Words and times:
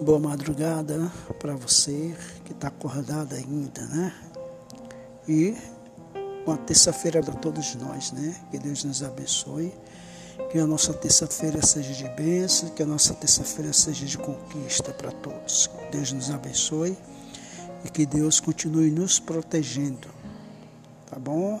Boa 0.00 0.20
madrugada 0.20 1.10
para 1.40 1.56
você 1.56 2.14
que 2.44 2.52
está 2.52 2.68
acordado 2.68 3.34
ainda, 3.34 3.84
né? 3.86 4.14
E 5.26 5.56
uma 6.46 6.56
terça-feira 6.56 7.20
para 7.20 7.34
todos 7.34 7.74
nós, 7.74 8.12
né? 8.12 8.36
Que 8.48 8.60
Deus 8.60 8.84
nos 8.84 9.02
abençoe. 9.02 9.74
Que 10.52 10.58
a 10.60 10.66
nossa 10.66 10.94
terça-feira 10.94 11.60
seja 11.66 11.92
de 11.92 12.08
bênção, 12.10 12.68
que 12.70 12.82
a 12.82 12.86
nossa 12.86 13.12
terça-feira 13.12 13.72
seja 13.72 14.06
de 14.06 14.16
conquista 14.16 14.92
para 14.92 15.10
todos. 15.10 15.66
Que 15.66 15.96
Deus 15.96 16.12
nos 16.12 16.30
abençoe 16.30 16.96
e 17.84 17.90
que 17.90 18.06
Deus 18.06 18.38
continue 18.38 18.92
nos 18.92 19.18
protegendo. 19.18 20.08
Tá 21.10 21.18
bom? 21.18 21.60